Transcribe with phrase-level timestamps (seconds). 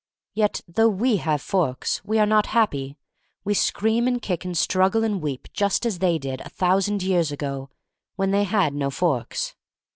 [0.33, 2.97] Yet, though we have forks, we are not happy.
[3.43, 7.31] We scream and kick and struggle and weep just as they did a thousand years
[7.31, 7.69] ago—
[8.15, 9.53] when they had no forks.